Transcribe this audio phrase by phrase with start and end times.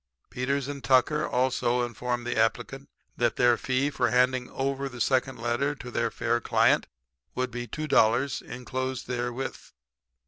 [0.31, 5.37] Peters & Tucker also informed the applicant that their fee for handing over the second
[5.37, 6.87] letter to their fair client
[7.35, 9.57] would be $2, enclosed therewith.